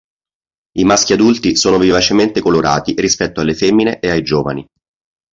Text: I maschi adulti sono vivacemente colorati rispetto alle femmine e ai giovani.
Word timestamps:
I 0.79 0.83
maschi 0.83 1.13
adulti 1.13 1.55
sono 1.55 1.77
vivacemente 1.77 2.41
colorati 2.41 2.95
rispetto 2.97 3.39
alle 3.39 3.53
femmine 3.53 3.99
e 3.99 4.09
ai 4.09 4.23
giovani. 4.23 4.67